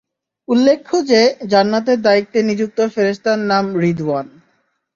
[0.47, 1.21] উল্লেখ্য যে,
[1.49, 4.27] জান্নাতের দায়িত্বে নিযুক্ত ফেরেশতার নাম রিদওয়ান।